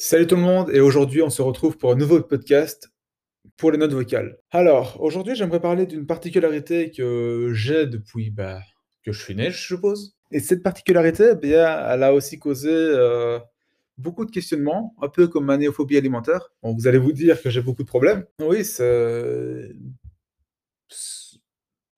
[0.00, 2.88] Salut tout le monde, et aujourd'hui on se retrouve pour un nouveau podcast
[3.56, 4.38] pour les notes vocales.
[4.52, 8.60] Alors, aujourd'hui j'aimerais parler d'une particularité que j'ai depuis bah,
[9.02, 10.14] que je suis né, je suppose.
[10.30, 13.40] Et cette particularité, eh elle a aussi causé euh,
[13.96, 16.52] beaucoup de questionnements, un peu comme ma néophobie alimentaire.
[16.62, 18.24] Vous allez vous dire que j'ai beaucoup de problèmes.
[18.40, 18.64] Oui,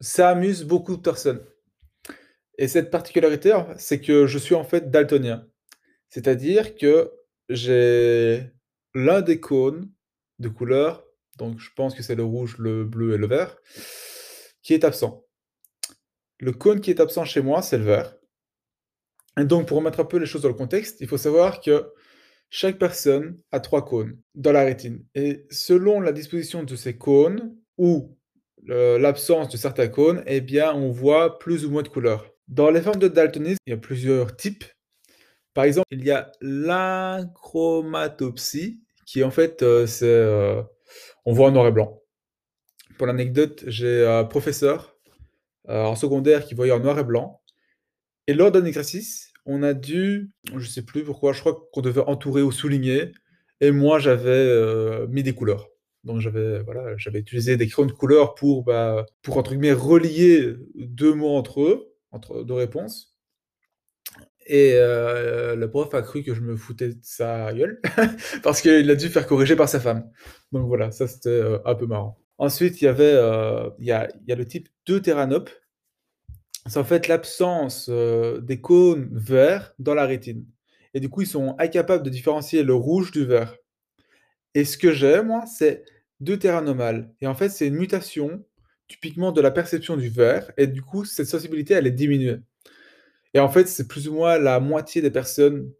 [0.00, 1.42] ça amuse beaucoup de personnes.
[2.58, 5.48] Et cette particularité, c'est que je suis en fait daltonien.
[6.10, 7.17] C'est-à-dire que
[7.48, 8.50] j'ai
[8.94, 9.90] l'un des cônes
[10.38, 11.04] de couleur,
[11.36, 13.56] donc je pense que c'est le rouge, le bleu et le vert,
[14.62, 15.24] qui est absent.
[16.40, 18.14] Le cône qui est absent chez moi, c'est le vert.
[19.38, 21.92] Et donc, pour remettre un peu les choses dans le contexte, il faut savoir que
[22.50, 25.04] chaque personne a trois cônes dans la rétine.
[25.14, 28.16] Et selon la disposition de ces cônes ou
[28.66, 32.30] l'absence de certains cônes, eh bien, on voit plus ou moins de couleurs.
[32.48, 34.64] Dans les formes de daltonisme, il y a plusieurs types.
[35.58, 40.62] Par exemple, il y a l'inchromatopsie, qui en fait, euh, c'est euh,
[41.24, 42.00] on voit en noir et blanc.
[42.96, 44.96] Pour l'anecdote, j'ai un professeur
[45.68, 47.42] euh, en secondaire qui voyait en noir et blanc.
[48.28, 52.02] Et lors d'un exercice, on a dû, je sais plus pourquoi, je crois qu'on devait
[52.02, 53.10] entourer ou souligner.
[53.60, 55.70] Et moi, j'avais mis des couleurs.
[56.04, 61.14] Donc j'avais voilà, utilisé des crayons de couleur pour bah, pour entre guillemets relier deux
[61.14, 63.17] mots entre eux, entre deux réponses.
[64.48, 67.80] Et euh, le prof a cru que je me foutais de sa gueule
[68.42, 70.10] parce qu'il a dû faire corriger par sa femme.
[70.52, 72.18] Donc voilà, ça c'était euh, un peu marrant.
[72.38, 75.50] Ensuite, il y avait euh, il, y a, y a le type deutéranope.
[76.66, 80.44] C'est en fait l'absence des cônes verts dans la rétine.
[80.94, 83.54] Et du coup, ils sont incapables de différencier le rouge du vert.
[84.54, 85.84] Et ce que j'ai, moi, c'est
[86.20, 87.12] deutéranomale.
[87.20, 88.44] Et en fait, c'est une mutation
[88.88, 90.50] typiquement de la perception du vert.
[90.56, 92.38] Et du coup, cette sensibilité, elle est diminuée.
[93.38, 95.70] Et en fait, c'est plus ou moins la moitié des personnes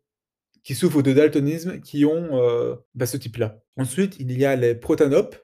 [0.62, 3.61] qui souffrent de daltonisme qui ont euh, bah, ce type-là.
[3.77, 5.37] Ensuite, il y a les protanopes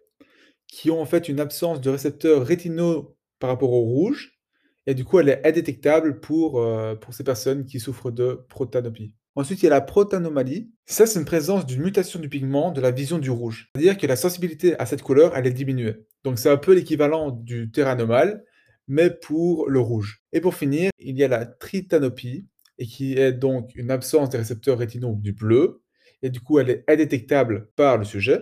[0.68, 4.38] qui ont en fait une absence de récepteurs rétinaux par rapport au rouge.
[4.86, 9.16] Et du coup, elle est indétectable pour, euh, pour ces personnes qui souffrent de protanopie.
[9.34, 10.70] Ensuite, il y a la protanomalie.
[10.86, 13.72] Ça, c'est une présence d'une mutation du pigment de la vision du rouge.
[13.74, 16.06] C'est-à-dire que la sensibilité à cette couleur, elle est diminuée.
[16.22, 18.44] Donc, c'est un peu l'équivalent du terranomale,
[18.88, 20.22] mais pour le rouge.
[20.32, 22.46] Et pour finir, il y a la tritanopie,
[22.78, 25.82] et qui est donc une absence des récepteurs rétinaux du bleu,
[26.22, 28.40] et du coup elle est indétectable par le sujet.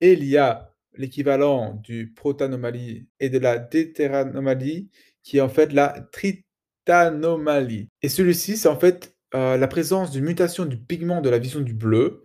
[0.00, 4.90] Et il y a l'équivalent du protanomalie et de la déteranomalie,
[5.22, 7.88] qui est en fait la tritanomalie.
[8.02, 11.60] Et celui-ci, c'est en fait euh, la présence d'une mutation du pigment de la vision
[11.60, 12.22] du bleu,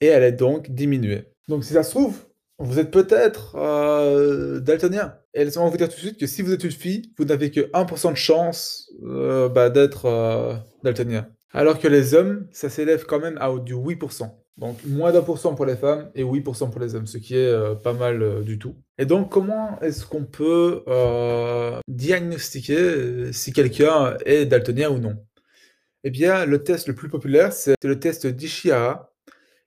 [0.00, 1.28] et elle est donc diminuée.
[1.48, 2.26] Donc si ça se trouve,
[2.62, 5.16] vous êtes peut-être euh, daltonien.
[5.34, 7.50] Et laissez-moi vous dire tout de suite que si vous êtes une fille, vous n'avez
[7.50, 11.28] que 1% de chance euh, bah, d'être euh, daltonien.
[11.52, 14.30] Alors que les hommes, ça s'élève quand même à du 8%.
[14.58, 17.36] Donc moins d'un pour cent pour les femmes et 8% pour les hommes, ce qui
[17.36, 18.76] est pas mal du tout.
[18.98, 20.84] Et donc comment est-ce qu'on peut
[21.88, 25.16] diagnostiquer si quelqu'un est daltonien ou non?
[26.04, 29.11] Eh bien, le test le plus populaire, c'est le test d'Ishihara,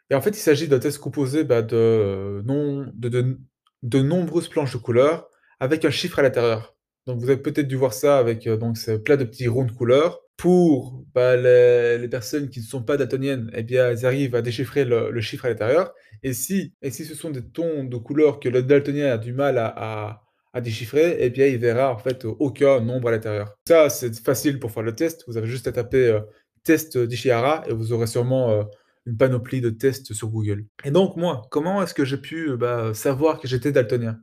[0.09, 4.77] et en fait, il s'agit d'un test composé bah, de, non, de, nombreuses planches de
[4.77, 5.29] couleurs
[5.59, 6.75] avec un chiffre à l'intérieur.
[7.07, 9.66] Donc vous avez peut-être dû voir ça avec euh, donc ce plat de petits ronds
[9.66, 10.21] de couleurs.
[10.38, 14.83] Pour bah, les, personnes qui ne sont pas daltoniennes, eh bien, elles arrivent à déchiffrer
[14.83, 15.93] le, chiffre à l'intérieur.
[16.23, 19.31] Et si, et si ce sont des tons de couleurs que le daltonien a du
[19.31, 20.22] mal à,
[20.53, 23.55] à, déchiffrer, eh bien, il verra en fait aucun nombre à l'intérieur.
[23.66, 25.23] Ça, c'est facile pour faire le test.
[25.27, 26.19] Vous avez juste à taper euh,
[26.63, 28.63] test d'Ishihara et vous aurez sûrement euh,
[29.05, 30.66] une panoplie de tests sur Google.
[30.83, 34.19] Et donc, moi, comment est-ce que j'ai pu euh, bah, savoir que j'étais daltonien?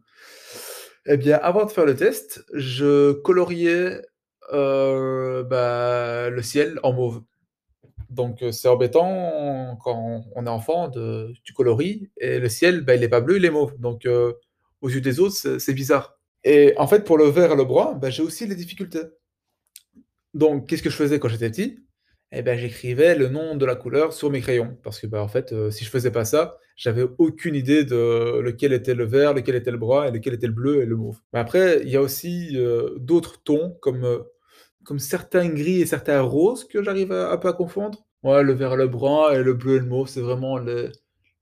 [1.06, 4.02] Eh bien, avant de faire le test, je coloriais
[4.52, 7.22] euh, bah, le ciel en mauve.
[8.10, 12.94] Donc, euh, c'est embêtant quand on est enfant, de, tu coloris, et le ciel, bah,
[12.94, 13.78] il n'est pas bleu, il est mauve.
[13.78, 14.06] Donc,
[14.80, 16.18] aux yeux des autres, c'est bizarre.
[16.44, 19.02] Et en fait, pour le vert et le brun, j'ai aussi les difficultés.
[20.34, 21.78] Donc, qu'est-ce que je faisais quand j'étais petit?
[22.32, 24.78] Eh ben, j'écrivais le nom de la couleur sur mes crayons.
[24.82, 28.40] Parce que, bah, en fait, euh, si je faisais pas ça, j'avais aucune idée de
[28.40, 30.96] lequel était le vert, lequel était le brun et lequel était le bleu et le
[30.96, 31.18] mauve.
[31.32, 34.20] Mais après, il y a aussi euh, d'autres tons, comme, euh,
[34.84, 38.02] comme certains gris et certains roses que j'arrive un peu à confondre.
[38.22, 40.88] Ouais, le vert, le brun et le bleu et le mauve, c'est vraiment les,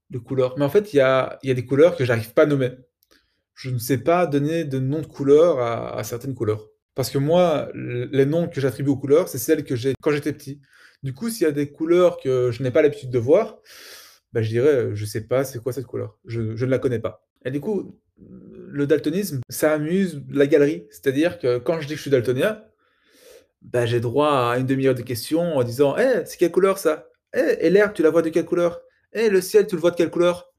[0.09, 0.55] les couleurs.
[0.57, 2.71] Mais en fait, il y a, y a des couleurs que j'arrive pas à nommer.
[3.53, 6.71] Je ne sais pas donner de nom de couleur à certaines couleurs.
[7.01, 10.33] Parce que moi, les noms que j'attribue aux couleurs, c'est celles que j'ai quand j'étais
[10.33, 10.61] petit.
[11.01, 13.57] Du coup, s'il y a des couleurs que je n'ai pas l'habitude de voir,
[14.33, 16.19] bah, je dirais, je sais pas c'est quoi cette couleur?
[16.25, 17.27] Je, ne la connais pas.
[17.43, 20.85] Et du coup, le daltonisme, ça amuse la galerie.
[20.91, 22.63] C'est-à-dire que quand je dis que je suis daltonien,
[23.63, 27.07] bah, j'ai droit à une demi-heure de questions en disant Eh, c'est quelle couleur ça?
[27.35, 28.79] Eh, et l'herbe, tu la vois de quelle couleur?
[29.13, 30.51] «Eh, le ciel, tu le vois de quelle couleur?»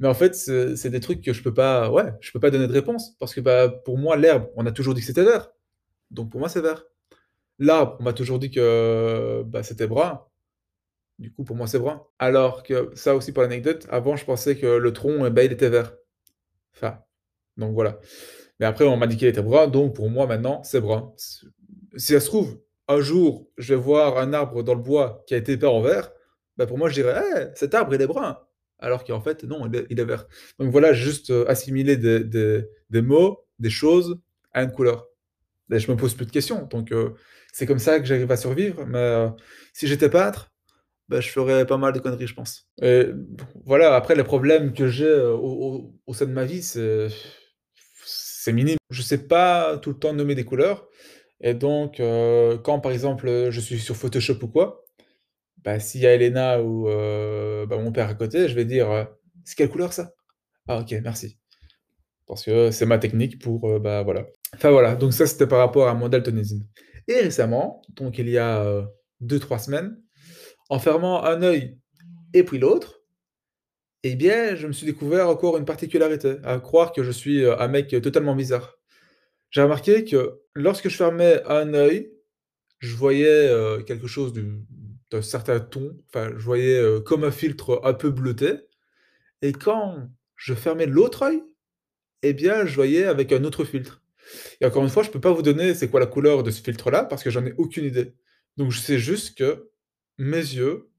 [0.00, 2.68] mais en fait, c'est des trucs que je peux pas ouais, je peux pas donner
[2.68, 5.50] de réponse parce que, bah, pour moi, l'herbe, on a toujours dit que c'était vert,
[6.10, 6.84] donc pour moi, c'est vert.
[7.58, 10.22] L'arbre, on m'a toujours dit que, bah, c'était brun,
[11.18, 12.02] du coup, pour moi, c'est brun.
[12.18, 15.52] Alors que ça aussi pour l'anecdote, avant, je pensais que le tronc, eh bah, il
[15.52, 15.94] était vert.
[16.76, 17.00] Enfin,
[17.58, 18.00] donc voilà.
[18.60, 21.12] Mais après, on m'a dit qu'il était brun, donc pour moi, maintenant, c'est brun.
[21.96, 22.58] Si ça se trouve,
[22.88, 25.80] un jour, je vais voir un arbre dans le bois qui a été peint en
[25.82, 26.10] vert,
[26.56, 28.38] bah, pour moi, je dirais: «Eh, cet arbre, il est brun!»
[28.80, 30.28] alors qu'en fait, non, il est vert.
[30.60, 34.20] Donc voilà, juste, heu, assimiler des des des mots, des choses
[34.52, 35.07] à une couleur.
[35.72, 37.14] Et je me pose plus de questions, donc heu,
[37.52, 39.30] c'est comme ça que j'arrive à survivre, mais heu,
[39.74, 40.50] si j'étais peintre,
[41.08, 42.68] bah, je ferais pas mal de conneries, je pense.
[42.82, 43.06] Et
[43.66, 47.08] voilà, après les problèmes que j'ai, heu, au sein de ma vie, c'est
[48.52, 48.76] minime.
[48.90, 50.88] Je sais pas tout le temps nommer des couleurs
[51.40, 51.96] et donc
[52.64, 54.84] quand par exemple, je suis sur Photoshop ou quoi,
[55.64, 59.08] bah, s'il y a Elena ou mon père à côté, je vais dire,
[59.44, 60.12] «C'est quelle couleur ça?»
[60.68, 61.38] «Ah OK, merci».
[62.26, 64.26] Parce que c'est ma technique pour, heu, bah, voilà.
[64.54, 66.66] Enfin voilà, donc ça, c'était par rapport à mon daltonisme.
[67.06, 68.86] Et récemment, donc il y a, heu,
[69.20, 69.98] 2-3 semaines,
[70.70, 71.78] en fermant un œil
[72.34, 73.02] et puis l'autre,
[74.04, 77.60] et bien, je me suis découvert encore une particularité, à croire que je suis, heu,
[77.60, 78.78] un mec totalement bizarre.
[79.50, 82.12] J'ai remarqué que lorsque je fermais un œil,
[82.80, 84.44] je voyais, heu, quelque chose du
[85.12, 88.54] d'un certain ton, enfin, je voyais, comme un filtre un peu bleuté
[89.42, 91.42] et quand je fermais l'autre œil,
[92.22, 94.02] et bien, je voyais avec un autre filtre.
[94.60, 96.62] Et encore une fois, je peux pas vous donner c'est quoi la couleur de ce
[96.62, 98.14] filtre-là parce que j'en ai aucune idée.
[98.56, 99.70] Donc je sais juste que
[100.18, 100.90] mes yeux,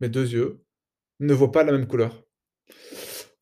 [0.00, 0.62] mes 2 yeux,
[1.20, 2.24] ne voient pas la même couleur.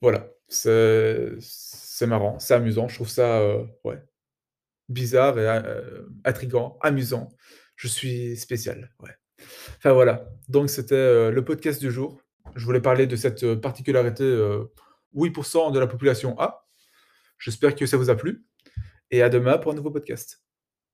[0.01, 4.03] Voilà, c'est marrant, c'est amusant, je trouve ça, heu, ouais,
[4.89, 7.31] bizarre et heu, intriguant, amusant.
[7.77, 8.93] Je suis spécial.
[9.79, 12.21] Enfin voilà, donc c'était, heu, le podcast du jour.
[12.57, 14.71] Je voulais parler de cette, heu, particularité, heu,
[15.15, 16.67] 8 % de la population a.
[17.39, 18.45] J'espère que ça vous a plu
[19.11, 20.43] et à demain pour un nouveau podcast.